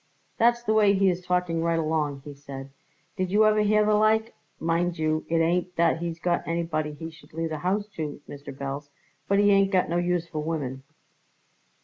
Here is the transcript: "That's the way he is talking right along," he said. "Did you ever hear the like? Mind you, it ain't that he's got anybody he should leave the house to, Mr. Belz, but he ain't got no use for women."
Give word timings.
"That's 0.39 0.63
the 0.63 0.73
way 0.73 0.93
he 0.95 1.11
is 1.11 1.21
talking 1.23 1.61
right 1.61 1.77
along," 1.77 2.23
he 2.25 2.33
said. 2.33 2.71
"Did 3.17 3.29
you 3.29 3.45
ever 3.45 3.59
hear 3.61 3.85
the 3.85 3.93
like? 3.93 4.33
Mind 4.59 4.97
you, 4.97 5.27
it 5.29 5.37
ain't 5.41 5.75
that 5.75 5.99
he's 5.99 6.17
got 6.17 6.41
anybody 6.47 6.93
he 6.93 7.11
should 7.11 7.33
leave 7.33 7.49
the 7.49 7.59
house 7.59 7.85
to, 7.97 8.19
Mr. 8.27 8.51
Belz, 8.51 8.89
but 9.27 9.37
he 9.37 9.51
ain't 9.51 9.69
got 9.69 9.89
no 9.89 9.97
use 9.97 10.27
for 10.27 10.39
women." 10.41 10.81